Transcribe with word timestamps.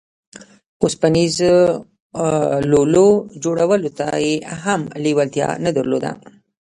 اوسپنيزو 0.83 1.55
لولو 2.71 3.07
جوړولو 3.43 3.89
ته 3.99 4.07
يې 4.25 4.33
هم 4.63 4.81
لېوالتيا 5.03 5.49
نه 5.65 5.71
درلوده. 5.77 6.11